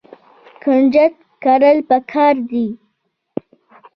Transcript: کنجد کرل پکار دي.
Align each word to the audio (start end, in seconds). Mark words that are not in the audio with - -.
کنجد 0.63 1.13
کرل 1.43 1.77
پکار 1.89 2.35
دي. 2.49 2.65